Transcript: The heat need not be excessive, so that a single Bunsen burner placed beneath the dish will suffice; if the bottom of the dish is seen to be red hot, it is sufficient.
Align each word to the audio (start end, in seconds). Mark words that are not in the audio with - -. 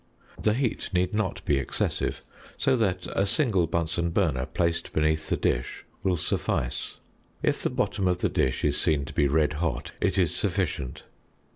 The 0.41 0.55
heat 0.55 0.89
need 0.93 1.13
not 1.13 1.45
be 1.45 1.59
excessive, 1.59 2.21
so 2.57 2.75
that 2.75 3.05
a 3.15 3.27
single 3.27 3.67
Bunsen 3.67 4.09
burner 4.09 4.47
placed 4.47 4.93
beneath 4.93 5.29
the 5.29 5.37
dish 5.37 5.85
will 6.01 6.17
suffice; 6.17 6.95
if 7.43 7.61
the 7.61 7.69
bottom 7.69 8.07
of 8.07 8.17
the 8.17 8.29
dish 8.29 8.63
is 8.65 8.81
seen 8.81 9.05
to 9.05 9.13
be 9.13 9.27
red 9.27 9.53
hot, 9.61 9.91
it 10.01 10.17
is 10.17 10.35
sufficient. 10.35 11.03